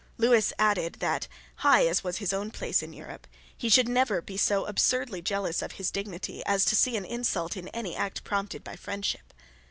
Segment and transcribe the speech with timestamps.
[0.17, 1.27] Lewis added that,
[1.57, 5.61] high as was his own place in Europe, he should never be so absurdly jealous
[5.61, 9.31] of his dignity as to see an insult in any act prompted by friendship.